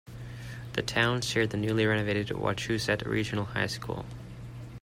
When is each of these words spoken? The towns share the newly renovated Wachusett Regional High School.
The 0.73 0.81
towns 0.81 1.27
share 1.29 1.45
the 1.45 1.57
newly 1.57 1.85
renovated 1.85 2.31
Wachusett 2.31 3.05
Regional 3.05 3.45
High 3.45 3.67
School. 3.67 4.03